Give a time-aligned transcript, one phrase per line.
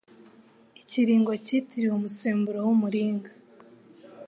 [0.81, 3.31] Ikiringo cyitiriwe umusemburo wumuringa